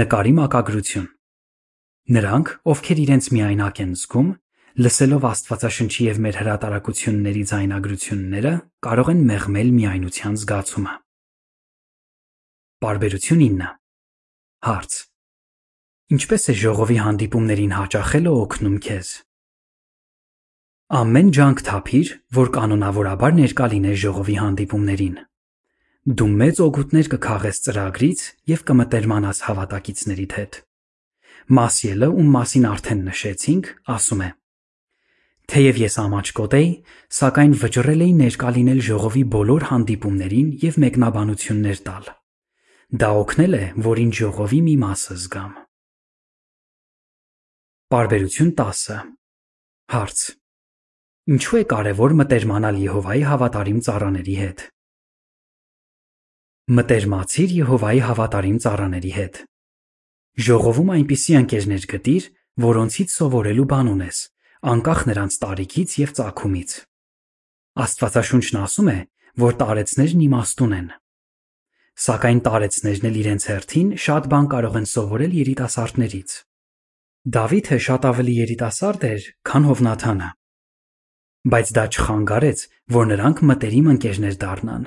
Նկարի 0.06 0.34
մակագրություն։ 0.40 1.06
Նրանք, 2.16 2.48
ովքեր 2.72 3.00
իրենց 3.06 3.28
միայնակ 3.36 3.82
են 3.86 3.94
զգում, 4.00 4.30
Լսելով 4.76 5.24
Աստվածաշնչի 5.24 6.06
եւ 6.10 6.18
մեր 6.20 6.38
հրատարակությունների 6.42 7.44
ձայնագրությունները 7.48 8.50
կարող 8.84 9.12
են 9.14 9.22
մեղմել 9.30 9.70
միայնության 9.76 10.36
զգացումը։ 10.42 10.96
Բարբերություն 12.84 13.40
9 13.46 13.70
Հարց. 14.68 14.98
Ինչպես 16.18 16.50
է 16.52 16.58
ժողովի 16.66 17.00
հանդիպումներին 17.06 17.74
հաճախելը 17.78 18.36
օգնում 18.44 18.78
քեզ։ 18.84 19.16
Ամեն 21.00 21.34
ջանք 21.40 21.66
թափիր, 21.72 22.08
որ 22.36 22.56
կանոնավորաբար 22.60 23.36
ներկա 23.40 23.66
լինես 23.80 24.00
ժողովի 24.04 24.40
հանդիպումներին։ 24.44 25.20
Դու 26.20 26.32
մեծ 26.44 26.66
օգուտներ 26.68 27.14
կքաղես 27.16 27.66
ծրագրից 27.66 28.30
եւ 28.52 28.70
կմտերմանաս 28.70 29.46
հավատակիցներիդ 29.48 30.42
հետ։ 30.44 30.64
Մասիելը, 31.56 32.10
ում 32.20 32.34
մասին 32.36 32.74
արդեն 32.76 33.06
նշեցինք, 33.08 33.78
ասում 33.96 34.28
է. 34.28 34.36
Թեև 35.46 35.80
ես 35.84 35.96
ամաչկոտ 36.02 36.56
էի, 36.58 36.70
սակայն 37.16 37.52
վճռել 37.62 38.02
էի 38.06 38.14
ներկա 38.22 38.54
լինել 38.56 38.80
ժողովի 38.88 39.24
բոլոր 39.36 39.66
հանդիպումներին 39.70 40.48
եւ 40.64 40.80
մեկնաբանություններ 40.84 41.82
տալ։ 41.86 42.08
Դա 43.02 43.10
օգնել 43.22 43.54
է, 43.60 43.66
որ 43.86 44.02
ինձ 44.06 44.18
ժողովի 44.22 44.62
մի 44.66 44.76
մասը 44.86 45.18
զգամ։ 45.26 45.54
Բարբերություն 47.94 48.52
10 48.58 49.14
Հարց. 49.94 50.22
Ինչու 51.36 51.58
է 51.62 51.64
կարևոր 51.70 52.14
մտերմանալ 52.20 52.80
Եհովայի 52.82 53.24
հավատարիմ 53.30 53.80
ծառաների 53.86 54.38
հետ։ 54.42 54.64
Մտերմացիր 56.80 57.52
Եհովայի 57.62 58.02
հավատարիմ 58.10 58.58
ծառաների 58.66 59.12
հետ։ 59.16 59.42
Ժողովում 60.46 60.90
այնպիսի 60.96 61.38
ընկերներ 61.40 61.86
գտիր, 61.94 62.30
որոնցից 62.66 63.14
սովորելու 63.16 63.68
բան 63.70 63.92
ունես, 63.94 64.18
անկախ 64.72 65.02
նրանց 65.10 65.38
տարիքից 65.46 65.96
եւ 66.02 66.14
ծագումից։ 66.20 66.76
Աստվածաշունչն 67.86 68.62
ասում 68.62 68.90
է, 68.96 69.00
որ 69.46 69.60
տարեցներն 69.62 70.24
իմաստուն 70.26 70.78
են։ 70.80 70.88
Սակայն 72.06 72.40
տարեցներն 72.46 73.10
էլ 73.10 73.20
իրենց 73.26 73.50
հերթին 73.52 73.92
շատ 74.06 74.32
բան 74.32 74.50
կարող 74.56 74.80
են 74.80 74.90
սովորել 74.96 75.38
երիտասարդներից։ 75.42 76.40
Դավիթը 77.36 77.78
շատ 77.90 78.10
ավելի 78.12 78.34
երիտասարդ 78.46 79.06
էր, 79.12 79.30
քան 79.50 79.70
Հովնաթանը 79.72 80.32
բայց 81.46 81.72
դա 81.78 81.84
չխանգարեց, 81.94 82.62
որ 82.96 83.10
նրանք 83.12 83.42
մտերիմ 83.46 83.90
ընկերներ 83.94 84.38
դառնան։ 84.42 84.86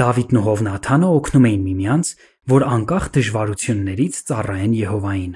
Դավիթն 0.00 0.38
ու 0.40 0.42
Հովնաթանը 0.46 1.10
օգնում 1.18 1.46
էին 1.50 1.62
միմյանց, 1.66 2.10
որ 2.50 2.64
անկախ 2.70 3.06
դժվարություններից 3.14 4.18
ծառայեն 4.30 4.74
Եհովային։ 4.80 5.32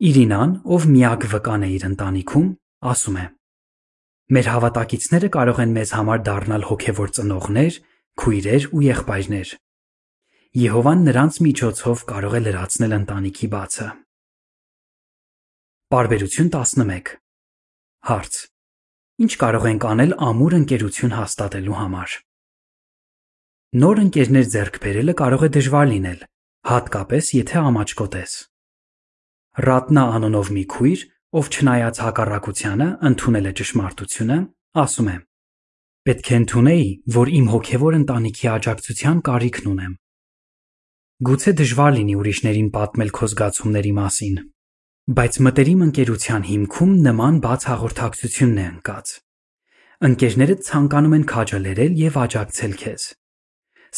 Իրինան, 0.00 0.52
ով 0.64 0.84
միակ 0.88 1.24
վկան 1.28 1.64
է 1.66 1.68
իր 1.76 1.82
ընտանիքում, 1.90 2.44
ասում 2.88 3.16
է. 3.20 3.24
Մեր 4.32 4.46
հավատակիցները 4.48 5.28
կարող 5.34 5.58
են 5.60 5.74
մեզ 5.76 5.90
համար 5.96 6.22
դառնալ 6.28 6.62
հոգևոր 6.70 7.10
ծնողներ, 7.16 7.74
քույրեր 8.20 8.68
ու 8.70 8.84
եղբայրներ։ 8.86 9.50
Եհովան 10.60 11.02
նրանց 11.04 11.36
միջոցով 11.44 12.04
կարող 12.10 12.32
է 12.32 12.40
լրացնել 12.46 12.94
ընտանիքի 12.96 13.48
բացը։ 13.52 13.88
Բարբերություն 15.90 16.48
11 16.56 17.12
Հարց. 18.08 18.34
Ինչ 19.20 19.32
կարող 19.36 19.66
ենք 19.68 19.86
անել 19.90 20.14
ամուր 20.30 20.56
ընկերություն 20.60 21.16
հաստատելու 21.20 21.76
համար։ 21.76 22.14
Նոր 23.84 24.00
ընկերներ 24.06 24.46
ձեռք 24.54 24.78
բերելը 24.80 25.14
կարող 25.20 25.44
է 25.44 25.50
դժվար 25.60 25.90
լինել, 25.90 26.24
հատկապես 26.70 27.34
եթե 27.36 27.60
ամաչկոտ 27.60 28.16
ես։ 28.20 28.32
Ռատնա 29.58 30.04
անունով 30.16 30.52
մի 30.56 30.64
քույր, 30.74 31.00
ով 31.40 31.50
չնայած 31.50 31.96
հակառակությանը 32.04 32.86
ընդունել 33.10 33.50
է 33.50 33.52
ճշմարտությունը, 33.60 34.38
ասում 34.84 35.10
է. 35.10 35.16
Պետք 36.10 36.30
է 36.30 36.36
ընդունեի, 36.40 36.86
որ 37.18 37.34
իմ 37.40 37.50
հոգևոր 37.54 37.98
ընտանիքի 38.00 38.46
աջակցության 38.54 39.18
կարիքն 39.30 39.66
ունեմ։ 39.74 39.92
Գուցե 41.30 41.52
դժվար 41.60 41.92
լինի 41.98 42.14
ուրիշներին 42.20 42.70
պատմել 42.76 43.10
քո 43.20 43.26
զգացումների 43.30 43.92
մասին, 44.00 44.36
Բայց 45.10 45.36
մտերիմ 45.42 45.80
ընկերության 45.84 46.44
հիմքում 46.46 46.90
նման 47.04 47.38
բաց 47.42 47.64
հաղորդակցությունն 47.66 48.58
է 48.62 48.66
ընկած։ 48.70 49.12
Ընկերներդ 50.06 50.60
ցանկանում 50.66 51.16
են 51.16 51.24
քաջալերել 51.32 51.96
եւ 52.00 52.18
աջակցել 52.24 52.76
քեզ։ 52.82 53.06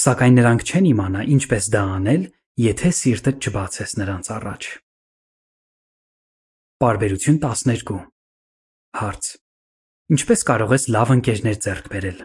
Սակայն 0.03 0.39
նրանք 0.41 0.65
չեն 0.73 0.89
իմանա 0.93 1.27
ինչպես 1.37 1.69
դա 1.75 1.83
անել, 1.99 2.25
եթե 2.65 2.93
սիրտդ 3.03 3.51
չբացես 3.51 3.95
նրանց 4.01 4.33
առաջ։ 4.39 4.71
Բարբերություն 6.83 7.37
12 7.39 7.99
Հարց. 8.99 9.27
Ինչպես 10.15 10.41
կարող 10.49 10.73
ես 10.75 10.87
լավ 10.91 11.11
ընկերներ 11.15 11.59
ձեռք 11.63 11.85
բերել։ 11.93 12.23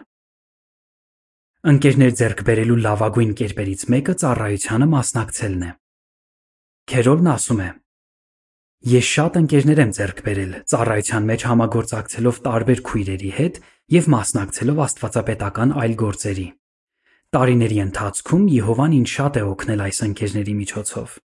Ընկերներ 1.72 2.16
ձեռք 2.18 2.42
բերելու 2.48 2.78
լավագույն 2.86 3.36
կերպերից 3.38 3.84
մեկը 3.94 4.14
ծառայությանը 4.22 4.88
մասնակցելն 4.94 5.62
է։ 5.62 5.70
Քերոլն 6.90 7.30
ասում 7.34 7.62
է. 7.62 7.68
Ես 8.98 9.12
շատ 9.12 9.38
ընկերներ 9.42 9.82
եմ 9.84 9.94
ձեռք 10.00 10.24
բերել 10.26 10.58
ծառայության 10.74 11.30
մեջ 11.30 11.46
համագործակցելով 11.52 12.42
տարբեր 12.48 12.84
քույրերի 12.90 13.32
հետ 13.38 13.62
եւ 13.94 14.10
մասնակցելով 14.18 14.82
աստվածապետական 14.88 15.78
այլ 15.86 15.96
գործերի։ 16.02 16.50
Տարիների 17.38 17.80
ընթացքում 17.86 18.52
Եհովան 18.58 18.98
ինձ 18.98 19.16
շատ 19.18 19.38
է 19.38 19.48
օգնել 19.54 19.86
այս 19.86 20.04
ընկերների 20.10 20.58
միջոցով։ 20.66 21.18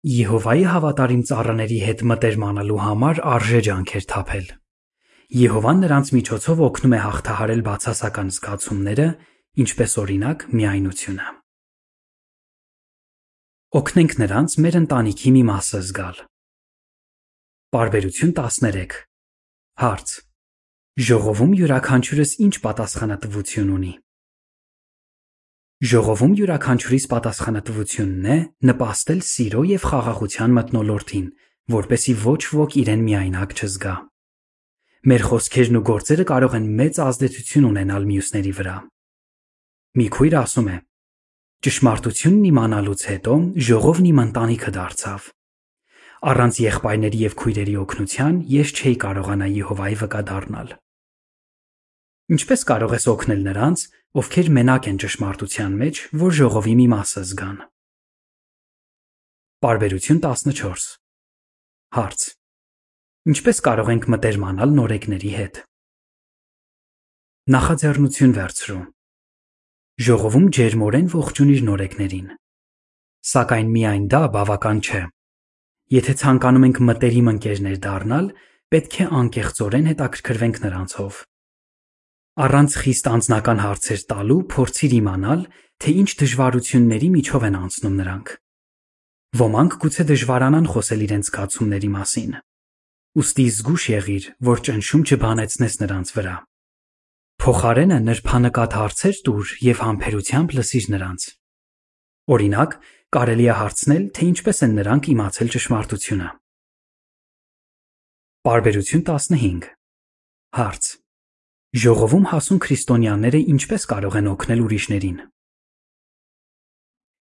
Եհովայի 0.00 0.62
հավատարիմ 0.64 1.22
ծառաների 1.28 1.78
հետ 1.84 2.02
մտերմանալու 2.08 2.76
համար 2.80 3.18
արժե 3.30 3.58
ջանքեր 3.66 4.04
թափել։ 4.12 4.46
Եհովան 5.40 5.82
նրանց 5.84 6.12
միջոցով 6.16 6.62
օգնում 6.66 6.94
է 6.96 7.00
հաղթահարել 7.04 7.60
բացասական 7.66 8.30
զգացումները, 8.32 9.08
ինչպես 9.60 9.98
օրինակ 10.00 10.46
միայնությունը։ 10.56 11.28
Օգնենք 13.80 14.16
նրանց 14.24 14.56
մեր 14.64 14.80
ընտանիքի 14.80 15.36
մի 15.36 15.42
մասը 15.52 15.84
զգալ։ 15.90 16.24
Բարբերություն 17.76 18.32
13 18.40 18.96
Հարց. 19.84 20.08
Ժողովում 21.10 21.52
յուրաքանչյուրս 21.60 22.32
ինչ 22.48 22.54
պատասխանատվություն 22.64 23.68
ունի։ 23.76 23.92
Ժողովում 25.80 26.32
յուրաքանչյուրիս 26.36 27.04
պատասխանատվությունն 27.08 28.24
է 28.28 28.34
նպաստել 28.68 29.20
սիրո 29.24 29.60
եւ 29.64 29.84
խաղաղության 29.88 30.50
մթնոլորտին, 30.58 31.28
որպեսի 31.72 32.12
ոչ 32.20 32.42
ոք 32.52 32.74
իրեն 32.82 33.04
միայնակ 33.06 33.54
չզգա։ 33.56 33.94
Մեր 35.08 35.24
խոսքերն 35.30 35.78
ու 35.80 35.82
գործերը 35.88 36.26
կարող 36.28 36.56
են 36.58 36.66
մեծ 36.80 37.00
ազդեցություն 37.00 37.68
ունենալ 37.70 38.04
մյուսների 38.10 38.52
վրա։ 38.60 38.74
Մի 39.96 40.06
քույր 40.20 40.36
ասում 40.40 40.68
է. 40.68 40.76
Ճշմարտությունն 41.64 42.44
իմանալուց 42.50 43.06
հետո 43.08 43.38
ժողովն 43.70 44.10
իմ 44.10 44.20
ընտանիքը 44.20 44.74
դարձավ։ 44.76 45.30
Առանց 46.28 46.60
եղբայրների 46.60 47.24
եւ 47.24 47.38
քույրերի 47.40 47.74
օգնության 47.80 48.36
ես 48.52 48.76
չէի 48.76 48.96
կարողանա 49.00 49.48
Եհովայի 49.56 49.96
վկա 50.04 50.20
դառնալ։ 50.28 50.76
Ինչպես 52.30 52.60
կարող 52.68 52.92
ես 52.94 53.06
օգնել 53.10 53.40
նրանց, 53.48 53.80
ովքեր 54.10 54.48
մենակ 54.50 54.86
են 54.90 54.96
ճշմարտության 54.98 55.74
մեջ, 55.78 55.98
որ 56.18 56.32
ժողովի 56.34 56.72
մի 56.80 56.86
մասը 56.90 57.20
զգան։ 57.30 57.58
Բարբերություն 59.62 60.18
14 60.24 60.88
Հարց. 61.94 62.24
Ինչպես 63.30 63.62
կարող 63.68 63.92
ենք 63.94 64.08
մտերմանալ 64.10 64.74
նորեկների 64.80 65.30
հետ։ 65.36 65.62
Նախաձեռնություն 67.54 68.34
վերցրու 68.40 68.82
Ժողովում 70.10 70.50
ջերմորեն 70.58 71.08
ողջունիր 71.14 71.64
նորեկներին։ 71.70 72.28
Սակայն 73.30 73.74
միայն 73.78 74.04
դա 74.10 74.22
բավական 74.34 74.84
չէ։ 74.90 75.06
Եթե 75.94 76.14
ցանկանում 76.24 76.66
ենք 76.70 76.86
մտերիմ 76.90 77.34
ընկերներ 77.36 77.82
դառնալ, 77.86 78.30
պետք 78.74 79.02
է 79.04 79.10
անկեղծորեն 79.22 79.90
հետաքրքրվենք 79.94 80.64
նրանցով։ 80.66 81.26
Առանց 82.38 82.74
խիստ 82.78 83.08
անձնական 83.10 83.58
հարցեր 83.64 84.02
տալու 84.10 84.42
փորձիր 84.54 84.92
իմանալ, 85.00 85.40
թե 85.82 85.94
ինչ 86.00 86.10
դժվարությունների 86.20 87.08
միջով 87.16 87.46
են 87.48 87.56
անցնում 87.58 87.96
նրանք։ 88.00 88.28
Ոմանք 89.40 89.74
գուցե 89.82 90.04
դժվարանան 90.10 90.68
խոսել 90.70 91.02
իրենց 91.06 91.30
զգացումների 91.30 91.90
մասին։ 91.90 92.32
Ոստի 93.18 93.46
զգուշ 93.50 93.84
եղիր, 93.90 94.24
որ 94.46 94.62
ճնշում 94.70 95.02
չբանեցնես 95.10 95.74
նրանց 95.82 96.14
վրա։ 96.14 96.36
Փոխարենը 97.40 97.98
նրբանկատ 98.06 98.74
հարցեր 98.78 99.16
տուր 99.26 99.52
եւ 99.66 99.78
համբերությամբ 99.80 100.54
լսիր 100.60 100.86
նրանց։ 100.94 101.22
Օրինակ, 102.30 102.70
կարելի 103.10 103.46
է 103.50 103.54
հարցնել, 103.60 104.04
թե 104.14 104.22
ինչպես 104.30 104.58
են 104.66 104.74
նրանք 104.78 105.10
իմացել 105.10 105.52
ճշմարտությունը։ 105.56 106.28
Բարբերություն 108.46 109.06
15 109.08 109.70
Հարց. 110.60 110.99
Ժողովում 111.70 112.24
հասուն 112.26 112.58
քրիստոնյաները 112.64 113.40
ինչպես 113.52 113.84
կարող 113.90 114.14
են 114.18 114.28
օգնել 114.30 114.62
ուրիշներին։ 114.64 115.18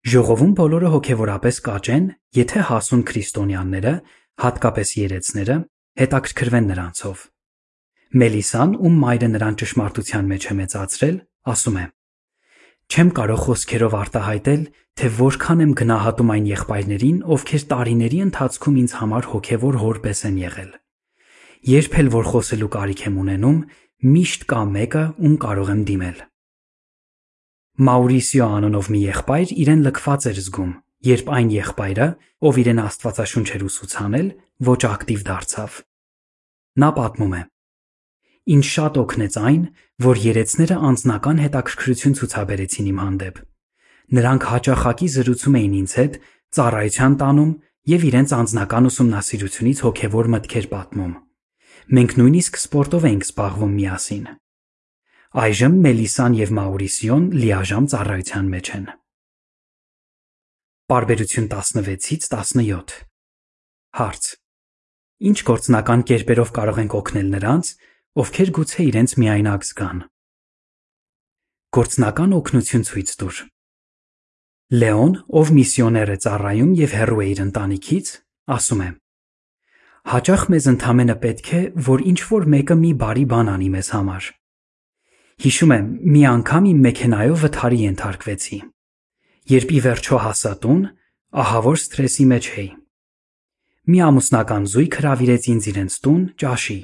Ժողովում 0.08 0.52
բոլորը 0.56 0.92
հոգևորապես 0.94 1.58
կաճ 1.66 1.90
են, 1.92 2.06
եթե 2.38 2.62
հասուն 2.68 3.02
քրիստոնյաները, 3.10 3.92
հատկապես 4.40 4.92
երեցները, 5.02 5.56
հետաքրքրվեն 6.00 6.68
նրանցով։ 6.72 7.26
Մելիսան, 8.22 8.72
ում 8.88 8.96
մայրը 9.04 9.28
նրան 9.36 9.58
ճշմարտության 9.60 10.32
մեջ 10.32 10.48
է 10.48 10.56
մեծացրել, 10.64 11.16
ասում 11.52 11.76
է. 11.76 11.84
Չեմ 12.88 13.08
կարող 13.20 13.40
խոսքերով 13.44 13.96
արտահայտել, 14.00 14.62
թե 14.96 15.10
որքան 15.18 15.60
եմ 15.68 15.72
գնահատում 15.76 16.32
այն 16.38 16.46
եղբայրներին, 16.56 17.18
ովքեր 17.36 17.62
տարիների 17.68 18.20
ընթացքում 18.32 18.78
ինձ 18.80 18.92
համար 18.96 19.28
հոգևոր 19.28 19.76
հոր 19.84 20.00
պես 20.08 20.24
են 20.24 20.40
եղել։ 20.48 20.72
Երբ 21.68 21.94
էլ 22.00 22.08
որ 22.14 22.26
խոսելու 22.32 22.70
կարիք 22.78 23.00
եմ 23.08 23.16
ունենում, 23.18 23.58
միշտ 23.98 24.44
կա 24.46 24.58
մեկը, 24.70 25.00
ում 25.18 25.32
կարող 25.42 25.70
եմ 25.72 25.80
դիմել։ 25.88 26.18
Մաուրիսիո 27.88 28.46
անունով 28.58 28.90
մի 28.94 29.00
եղբայր 29.08 29.54
իրեն 29.58 29.82
լքված 29.86 30.26
էր 30.30 30.38
զգում, 30.38 30.70
երբ 31.08 31.32
այն 31.34 31.50
եղբայրը, 31.54 32.06
ով 32.46 32.60
իրեն 32.62 32.80
Աստվածաշունչ 32.84 33.48
էր 33.58 33.64
ուսուցանել, 33.66 34.28
ոչ 34.68 34.80
ակտիվ 34.88 35.20
դարձավ։ 35.28 35.78
Նա 36.78 36.90
պատմում 36.98 37.34
է. 37.38 37.42
Ինձ 38.54 38.66
շատ 38.78 38.98
օգնեց 39.02 39.34
այն, 39.38 39.62
որ 40.08 40.20
երեցները 40.28 40.76
անձնական 40.88 41.40
հետաքրքրություն 41.42 42.18
ցուցաբերեցին 42.22 42.90
իմ 42.94 42.98
հանդեպ։ 43.02 43.40
Նրանք 44.18 44.42
հաճախակի 44.54 45.08
զրուցում 45.18 45.58
էին 45.58 45.74
ինձ 45.82 45.92
հետ, 45.98 46.20
ծառայության 46.54 47.18
տանում 47.18 47.52
եւ 47.98 48.04
իրենց 48.08 48.30
անձնական 48.38 48.88
ուսումնասիրությունից 48.88 49.82
հոգեվոր 49.84 50.30
մտքեր 50.38 50.66
պատմում։ 50.72 51.14
Մենք 51.88 52.18
նույնիսկ 52.20 52.56
սպորտով 52.60 53.04
էինք 53.08 53.22
զբաղվում 53.24 53.70
միասին։ 53.78 54.24
Այժմ 55.40 55.76
Մելիսան 55.86 56.34
եւ 56.36 56.50
Մաուրիսիոն 56.58 57.24
լիաժամ 57.32 57.86
ծառայության 57.92 58.50
մեջ 58.52 58.70
են։ 58.76 58.84
Բարբերություն 60.92 61.48
16-ից 61.54 62.28
17 62.28 62.92
Հարց. 64.00 64.28
Ինչ 65.32 65.38
գործնական 65.48 66.04
կերպերով 66.12 66.52
կարող 66.60 66.82
ենք 66.84 66.98
օգնել 67.00 67.32
նրանց, 67.38 67.72
ովքեր 68.20 68.54
գուցե 68.60 68.84
իրենց 68.92 69.16
միայնակ 69.24 69.68
զգան։ 69.72 70.06
Գործնական 71.72 72.36
օգնություն 72.36 72.88
ցույց 72.92 73.16
տուր։ 73.16 73.42
Լեոն, 74.76 75.12
ով 75.40 75.56
միսիոներ 75.56 76.12
է 76.12 76.20
ծառայում 76.28 76.72
եւ 76.84 76.96
հեռու 77.00 77.20
է 77.24 77.26
իր 77.32 77.44
ընտանիքից, 77.48 78.16
ասում 78.52 78.82
է. 78.84 78.90
Հաճախ 80.08 80.42
մեզ 80.48 80.66
ընդամենը 80.70 81.14
պետք 81.20 81.48
է, 81.52 81.58
որ 81.84 82.02
ինչ 82.08 82.20
որ 82.30 82.44
մեկը 82.48 82.74
մի 82.80 82.90
բարի 83.00 83.24
բան 83.28 83.48
անի 83.52 83.66
մեզ 83.74 83.88
համար։ 83.92 84.28
Հիշում 85.44 85.74
եմ, 85.74 85.88
մի 86.14 86.22
անգամ 86.28 86.68
իմ 86.70 86.78
մեքենայով 86.86 87.42
վթարի 87.44 87.80
ենթարկվեցի։ 87.82 88.58
Երբ 89.52 89.74
ի 89.76 89.80
վերջո 89.84 90.20
հասա 90.24 90.52
տուն, 90.62 90.80
ահավոր 91.42 91.76
սթրեսի 91.82 92.24
մեջ 92.32 92.48
էի։ 92.62 92.70
Մի 93.88 94.00
ամուսնական 94.08 94.64
զույգ 94.72 94.96
հravirեց 95.02 95.50
ինձ 95.52 95.68
իրենց 95.72 95.98
տուն 96.08 96.24
ճաշի։ 96.40 96.78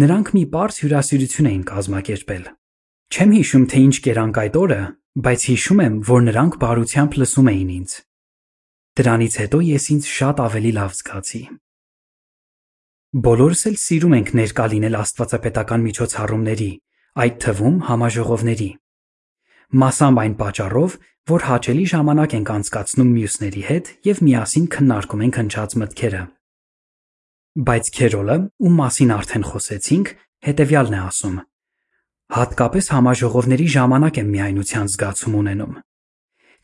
Նրանք 0.00 0.32
մի 0.36 0.42
པարզ 0.56 0.80
հյուրասիրություն 0.86 1.50
էին 1.52 1.62
կազմակերպել։ 1.68 2.48
Չեմ 3.12 3.30
հիշում, 3.36 3.68
թե 3.76 3.84
ինչ 3.86 3.96
կերանք 4.08 4.40
այդ 4.46 4.58
օրը, 4.64 4.80
բայց 5.26 5.46
հիշում 5.52 5.84
եմ, 5.84 6.00
որ 6.16 6.26
նրանք 6.32 6.58
բարությամբ 6.64 7.20
լսում 7.20 7.52
էին 7.52 7.70
ինձ։ 7.76 7.94
Դրանից 8.96 9.38
հետո 9.44 9.62
ես 9.76 9.92
ինձ 9.96 10.10
շատ 10.16 10.44
ավելի 10.48 10.72
լավ 10.80 10.92
զգացի։ 10.96 11.44
Բոլորս 13.16 13.60
էլ 13.70 13.76
սիրում 13.80 14.14
ենք 14.16 14.30
ներկա 14.36 14.64
լինել 14.68 14.96
աստվածապետական 14.98 15.84
միջոցառումների, 15.86 16.66
այդ 17.22 17.36
թվում 17.44 17.76
համաժողովների։ 17.86 18.66
Մասամբ 19.82 20.18
այն 20.22 20.34
պատճառով, 20.40 20.96
որ 21.32 21.46
հաճելի 21.48 21.86
ժամանակ 21.92 22.34
ենք 22.36 22.50
անցկացնում 22.56 23.14
մյուսների 23.16 23.62
հետ 23.68 23.88
եւ 24.04 24.20
միասին 24.26 24.66
քննարկում 24.74 25.22
ենք 25.24 25.38
հնչած 25.40 25.76
մտքերը։ 25.80 26.20
Բայց 27.56 27.88
Քերոլը, 27.96 28.36
ում 28.66 28.76
մասին 28.84 29.14
արդեն 29.16 29.48
խոսեցինք, 29.48 30.12
հետեւյալն 30.50 30.96
է 30.96 31.00
ասում. 31.06 31.40
Հատկապես 32.36 32.90
համաժողովների 32.96 33.70
ժամանակ 33.76 34.20
եմ 34.20 34.28
միայնության 34.36 34.92
զգացում 34.92 35.38
ունենում։ 35.40 35.72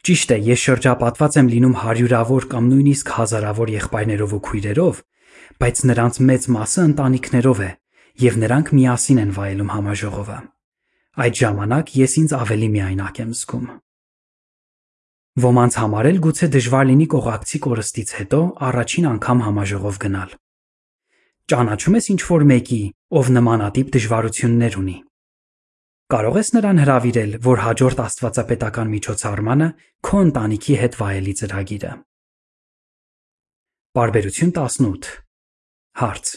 Ճիշտ 0.03 0.37
է, 0.37 0.39
ես 0.53 0.63
շրջապատված 0.69 1.37
եմ 1.39 1.49
լինում 1.49 1.75
հարյուրավոր 1.81 2.47
կամ 2.53 2.71
նույնիսկ 2.73 3.11
հազարավոր 3.23 3.69
եղբայրներով 3.73 4.33
ու 4.37 4.43
քույրերով, 4.53 5.03
բայց 5.63 5.85
նրանց 5.91 6.19
մեծ 6.29 6.49
մասը 6.57 6.83
ընտանիքներով 6.89 7.63
է, 7.63 7.71
եւ 8.23 8.37
նրանք 8.43 8.73
միասին 8.77 9.23
են 9.23 9.33
վայելում 9.37 9.73
համաժողովը։ 9.73 10.39
Այդ 11.23 11.35
ժամանակ 11.43 11.95
ես 12.03 12.13
ինձ 12.23 12.35
ավելի 12.43 12.69
միայնակ 12.73 13.19
եմ 13.23 13.33
զգում։ 13.37 13.67
Ոմանց 15.43 15.77
համար 15.81 16.07
էլ 16.13 16.19
գուցե 16.27 16.47
դժվար 16.53 16.87
լինի 16.93 17.07
կողակցի 17.13 17.59
կորստից 17.67 18.11
հետո 18.19 18.41
առաջին 18.69 19.07
անգամ 19.13 19.39
համաժողով 19.47 20.01
գնալ։ 20.03 20.35
Ճանաչում 21.53 21.97
ես 21.99 22.07
ինչ 22.13 22.21
որ 22.29 22.45
մեկի, 22.53 22.83
ով 23.17 23.31
նմանատիպ 23.37 23.89
դժվարություններ 23.97 24.77
ունի։ 24.83 24.99
Կարող 26.13 26.37
ես 26.37 26.49
նրան 26.53 26.81
հravirել, 26.83 27.31
որ 27.49 27.61
հաջորդ 27.65 28.01
աստվածապետական 28.05 28.89
միջոցառմանը 28.93 29.69
քո 30.05 30.23
ընտանիքի 30.29 30.75
հետ 30.83 30.99
վայելի 31.01 31.35
ծրագիրը։ 31.41 31.93
Բարբերություն 33.93 34.55
18 34.57 35.09
Հարց. 36.01 36.29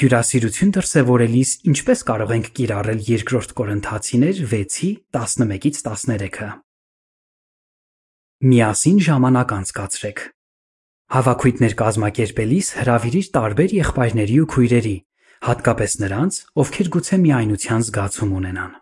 Հյուրասիրություն 0.00 0.70
դրսևորելիս 0.76 1.50
ինչպես 1.68 2.02
կարող 2.08 2.30
ենք 2.36 2.48
կիրառել 2.56 3.02
երկրորդ 3.04 3.52
Կորինթացիներ 3.58 4.40
6-ի 4.52 4.88
11-ից 5.12 5.80
13-ը։ 5.90 6.48
Միասին 8.48 8.98
ժամանակ 9.10 9.54
անցկացրեք։ 9.58 10.24
Հավաքույթներ 11.20 11.76
կազմակերպելիս 11.84 12.72
հravirիր 12.80 13.30
տարբեր 13.36 13.76
եղբայրների 13.76 14.40
ու 14.40 14.50
քույրերի, 14.56 14.96
հատկապես 15.52 16.00
նրանց, 16.00 16.42
ովքեր 16.64 16.92
գուցե 16.96 17.22
միայնության 17.28 17.88
զգացում 17.90 18.36
ունենան։ 18.40 18.74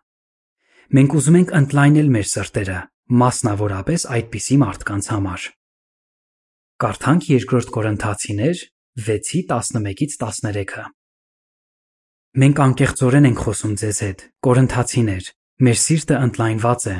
Մենք 0.95 1.19
ուզում 1.19 1.43
ենք 1.43 1.55
ընդլայնել 1.67 2.15
մեր 2.15 2.35
սրտերը, 2.39 2.81
մասնավորապես 3.27 4.11
այդպիսի 4.15 4.65
մարդկանց 4.69 5.15
համար։ 5.19 5.55
Կարդանք 6.79 7.25
2 7.27 7.71
Կորինթացիներ 7.75 8.59
6:11-ից 9.03 10.13
13-ը։ 10.21 10.83
Մենք 12.39 12.61
անկեղծորեն 12.65 13.25
ենք 13.29 13.41
խոսում 13.43 13.73
ձեզ 13.81 13.99
հետ, 14.05 14.21
Կորինթացիներ, 14.47 15.25
մեր 15.67 15.81
սիրտը 15.83 16.21
ընդլայնված 16.27 16.87
է։ 16.87 16.95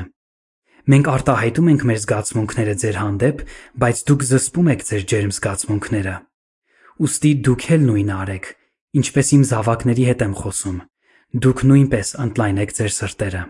Մենք 0.91 1.07
արտահայտում 1.13 1.69
ենք 1.71 1.85
մեր 1.87 2.01
զգացմունքները 2.03 2.73
ձեր 2.83 2.99
հանդեպ, 2.99 3.45
բայց 3.79 4.03
դուք 4.09 4.27
զսպում 4.27 4.69
եք 4.75 4.83
ձեր 4.89 5.07
ջերմ 5.13 5.31
զգացմունքները։ 5.39 6.15
Ոստի 6.99 7.31
դուք 7.47 7.63
էլ 7.79 7.87
նույնը 7.87 8.15
արեք, 8.19 8.51
ինչպես 8.99 9.33
իմ 9.39 9.47
զավակների 9.47 10.09
հետ 10.11 10.27
եմ 10.27 10.35
խոսում։ 10.43 10.77
Դուք 11.39 11.65
նույնպես 11.71 12.13
ընդլայնեք 12.27 12.75
ձեր 12.83 12.93
սրտերը։ 12.99 13.47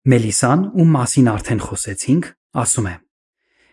Մելիսան, 0.00 0.60
ում 0.80 0.90
մասին 0.96 1.32
արդեն 1.36 1.64
խոսեցինք, 1.68 2.34
ասում 2.64 2.88
է. 2.88 2.96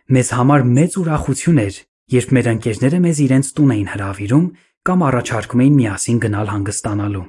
Մեզ 0.08 0.30
համար 0.38 0.62
մեծ 0.64 0.94
ուրախություն 1.02 1.58
էր, 1.60 1.78
երբ 2.14 2.30
մեր 2.36 2.48
ընկերները 2.54 3.00
մեզ 3.04 3.18
իրենց 3.26 3.48
տուն 3.58 3.74
էին 3.76 3.90
հրավիրում 3.92 4.46
կամ 4.88 5.04
առաջարկում 5.08 5.64
էին 5.64 5.76
միասին 5.80 6.22
գնալ 6.24 6.52
հանգստանալու։ 6.54 7.24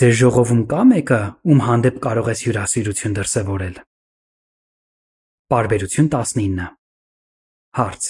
Ձեր 0.00 0.14
ժողովում 0.20 0.62
կա 0.72 0.80
մեկը, 0.94 1.20
ում 1.44 1.60
հանդեպ 1.68 2.00
կարող 2.08 2.32
ես 2.32 2.44
հյուրասիրություն 2.46 3.18
դրսևորել։ 3.20 3.76
Բարբերություն 5.52 6.10
19 6.16 6.66
Հարց. 7.76 8.02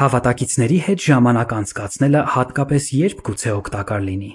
Հավատակիցների 0.00 0.78
հետ 0.88 1.08
ժամանակ 1.10 1.56
անցկացնելը 1.60 2.20
հատկապես 2.40 2.92
երբ 3.04 3.24
գուցե 3.28 3.56
օգտակար 3.60 4.04
լինի։ 4.08 4.34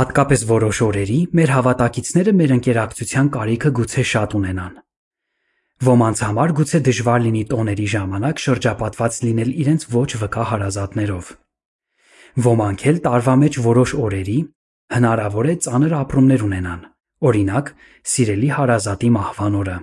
Հատկապես 0.00 0.44
որոշ 0.48 0.86
օրերի 0.86 1.24
մեր 1.36 1.58
հավատակիցները 1.60 2.32
մեր 2.40 2.54
ընկերակցության 2.56 3.34
կարիքը 3.36 3.72
գուցե 3.80 4.04
շատ 4.10 4.36
ունենան։ 4.40 4.78
Ոմանց 5.80 6.20
համար 6.26 6.50
գուցե 6.58 6.78
դժվար 6.84 7.22
լինի 7.24 7.42
տոների 7.48 7.86
ժամանակ 7.88 8.40
շրջապատված 8.44 9.18
լինել 9.24 9.50
իրենց 9.62 9.84
ոչ 9.94 10.08
վկա 10.20 10.42
հարազատներով։ 10.50 11.28
Ոմանք 12.46 12.82
էլ 12.90 12.98
տարվա 13.06 13.34
մեջ 13.42 13.54
որոշ 13.64 13.94
օրերի 14.04 14.34
հնարավոր 14.92 15.46
է 15.48 15.54
ծանր 15.64 15.94
ապրումներ 16.00 16.44
ունենան, 16.44 16.82
օրինակ, 17.30 17.70
սիրելի 18.12 18.50
հարազատի 18.60 19.10
մահվան 19.16 19.56
օրը։ 19.60 19.76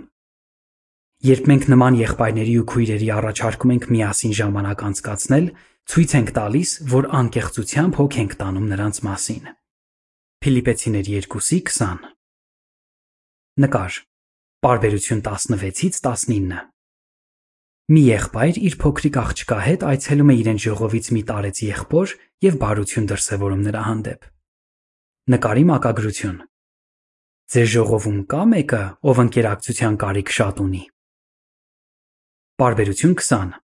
Երբ 1.27 1.49
մենք 1.49 1.65
նման 1.73 1.97
եղբայրների 1.97 2.53
ու 2.61 2.67
քույրերի 2.77 3.09
առաջարկում 3.17 3.73
ենք 3.73 3.87
միասին 3.97 4.35
ժամանակ 4.37 4.83
անցկացնել, 4.87 5.47
ցույց 5.87 6.13
ենք 6.17 6.29
տալիս, 6.37 6.73
որ 6.93 7.09
անկեղծությամբ 7.21 7.97
հոգ 7.97 8.19
ենք 8.21 8.37
տանում 8.37 8.67
նրանց 8.69 9.01
մասին։ 9.07 9.49
Փիլիպեցիներ 10.45 11.09
2:20 11.25 12.05
Նկար 13.65 13.97
Պարբերություն 14.65 15.19
16-ից 15.21 15.97
19 16.01 16.55
Մի 17.93 18.01
եղբայր 18.07 18.55
իր 18.67 18.75
փոքրիկ 18.81 19.17
աղջկա 19.21 19.57
հետ 19.61 19.83
այցելում 19.85 20.31
է 20.33 20.35
իրեն 20.41 20.61
ժողովից 20.63 21.09
մի 21.13 21.21
տարեց 21.29 21.59
եղբոր 21.67 22.13
եւ 22.45 22.57
բարություն 22.63 23.05
դրսևորում 23.11 23.61
նրա 23.67 23.83
հանդեպ։ 23.87 24.25
Նկարի 25.33 25.65
մակագրություն. 25.69 26.39
Ձեր 27.53 27.69
ժողովում 27.77 28.19
կա 28.33 28.41
մեկը, 28.57 28.81
ով 29.05 29.21
ընկերակցության 29.27 29.99
կարիք 30.01 30.33
շատ 30.41 30.61
ունի։ 30.65 30.83
Պարբերություն 32.57 33.15
20 33.21 33.55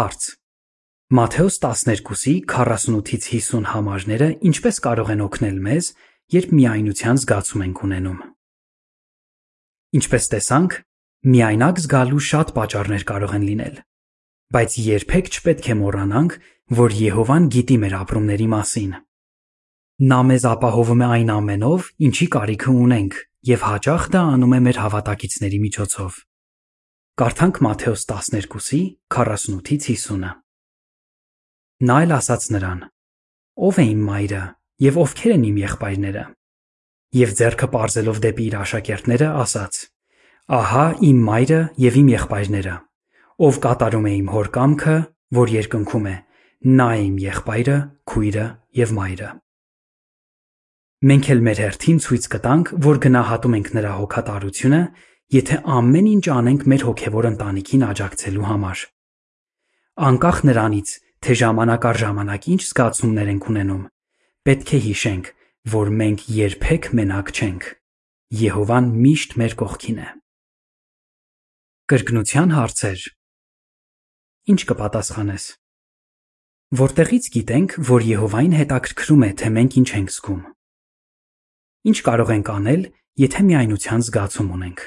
Հարց. 0.00 0.28
Մատթեոս 1.14 1.60
12-ի 1.60 2.38
48-ից 2.48 3.28
50 3.36 3.68
համարները 3.74 4.30
ինչպես 4.48 4.80
կարող 4.88 5.12
են 5.12 5.26
օգնել 5.28 5.60
մեզ, 5.68 5.92
երբ 6.40 6.56
միայնության 6.56 7.20
զգացում 7.20 7.68
ենք 7.68 7.84
ունենում։ 7.84 8.24
Ինչպես 9.94 10.24
տեսանք, 10.32 10.76
միայնակ 11.34 11.80
զգալու 11.84 12.22
շատ 12.28 12.48
պատճառներ 12.56 13.04
կարող 13.10 13.34
են 13.36 13.44
լինել, 13.48 13.76
բայց 14.54 14.76
երբեք 14.84 15.30
չպետք 15.34 15.68
է 15.70 15.76
մոռանանք, 15.80 16.36
որ 16.74 16.96
Եհովան 16.98 17.46
գիտի 17.54 17.76
մեր 17.84 17.94
ապրումների 18.00 18.48
մասին։ 18.54 18.92
Նա 20.10 20.20
մեզ 20.26 20.46
ապահովում 20.50 21.04
է 21.04 21.08
այն 21.14 21.30
ամենով, 21.34 21.88
ինչի 22.08 22.26
կարիքը 22.34 22.74
ունենք, 22.84 23.18
եւ 23.54 23.66
հաճախ 23.68 24.06
դա 24.14 24.22
անում 24.34 24.54
է 24.56 24.60
մեր 24.64 24.78
հավատակիցների 24.82 25.58
միջոցով։ 25.64 26.16
Կարդանք 27.14 27.60
Մատթեոս 27.64 28.06
12-ի 28.10 28.80
48-ից 29.14 29.86
50-ը։ 29.94 30.30
Նա 31.86 31.98
էլ 32.04 32.14
ասաց 32.18 32.46
նրան. 32.54 32.80
Ո՞վ 33.54 33.78
է 33.78 33.84
իմ 33.94 34.00
մայրը 34.08 34.42
եւ 34.82 34.98
ովքեր 35.04 35.34
են 35.34 35.44
իմ 35.50 35.60
եղբայրները։ 35.62 36.24
Եվ 37.14 37.34
ձեռքը 37.38 37.68
պարզելով 37.74 38.20
դեպի 38.24 38.44
իր 38.50 38.54
աշակերտները 38.64 39.32
ասաց. 39.44 39.80
Ահա 40.58 40.86
իմ 41.08 41.18
մայրը 41.28 41.60
եւ 41.84 41.98
իմ 42.00 42.08
եղբայրները, 42.14 42.76
ով 43.48 43.58
կատարում 43.64 44.08
է 44.10 44.14
իմ 44.18 44.30
հոր 44.34 44.48
կամքը, 44.54 44.96
որ 45.38 45.52
երկնքում 45.54 46.08
է, 46.10 46.16
Նա 46.64 46.84
է 46.96 47.00
իմ 47.04 47.16
եղբայրը, 47.20 47.74
քույրը 48.08 48.44
եւ 48.80 48.92
մայրը։ 48.96 49.26
Մենք 51.04 51.26
էլ 51.34 51.42
մեր 51.44 51.58
հերթին 51.60 51.98
ցույց 52.00 52.28
կտանք, 52.32 52.70
որ 52.86 53.00
գնահատում 53.04 53.56
ենք 53.58 53.68
նրա 53.76 53.90
հոգատարությունը, 53.98 54.80
եթե 55.36 55.58
ամեն 55.76 56.08
ինչ 56.14 56.24
անենք 56.34 56.64
մեր 56.72 56.84
հոգևոր 56.88 57.28
ընտանիքին 57.34 57.84
աջակցելու 57.84 58.48
համար։ 58.48 58.84
Անկախ 60.08 60.38
նրանից, 60.48 60.94
թե 61.20 61.36
ժամանակ 61.44 61.84
առ 61.84 62.00
ժամանակ 62.04 62.48
ինչ 62.54 62.62
զգացումներ 62.64 63.28
ենք 63.34 63.44
ունենում, 63.52 63.84
պետք 64.48 64.72
է 64.72 64.80
հիշենք, 64.88 65.28
որ 65.72 65.90
մենք 65.96 66.24
երբեք 66.28 66.86
մենակ 66.98 67.30
չենք։ 67.32 67.66
Եհովան 68.36 68.88
միշտ 69.00 69.36
մեր 69.40 69.54
կողքին 69.60 70.00
է։ 70.04 70.08
Կրկնության 71.92 72.50
հարցեր։ 72.54 73.04
Ինչ 74.54 74.60
կպատասխանես։ 74.70 75.46
Որտեղից 76.80 77.28
գիտենք, 77.36 77.76
որ 77.88 78.04
Եհովային 78.08 78.56
հետաքրքրում 78.58 79.24
է, 79.24 79.30
թե 79.40 79.50
մենք 79.54 79.78
ինչ 79.80 79.88
ենք 79.94 80.12
զգում։ 80.14 80.42
Ինչ 81.84 81.98
կարող 82.08 82.34
ենք 82.34 82.50
անել, 82.54 82.82
եթե 83.24 83.40
միայնության 83.48 84.04
զգացում 84.04 84.52
ունենք։ 84.58 84.84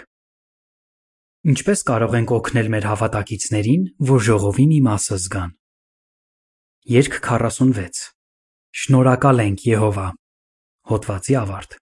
Ինչպես 1.47 1.83
կարող 1.87 2.15
ենք 2.17 2.31
օգնել 2.37 2.71
մեր 2.75 2.87
հավատակիցներին, 2.91 3.83
որ 4.09 4.23
ժողովի 4.27 4.65
մի 4.67 4.79
մասը 4.87 5.17
զգան։ 5.25 5.51
Երկ 6.97 7.19
46 7.23 8.01
Շնորհակալ 8.77 9.45
ենք, 9.47 9.67
Եհովա։ 9.71 10.07
Հոդվացի 10.87 11.35
ավարտ։ 11.41 11.77